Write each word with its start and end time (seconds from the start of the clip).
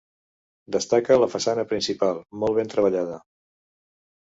Destaca 0.75 1.17
la 1.23 1.27
façana 1.33 1.67
principal, 1.75 2.23
molt 2.45 2.59
ben 2.63 2.75
treballada. 2.75 3.23